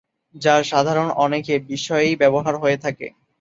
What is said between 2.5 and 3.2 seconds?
হয়ে থাকে।